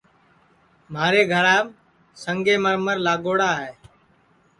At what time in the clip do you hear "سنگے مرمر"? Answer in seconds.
2.23-2.97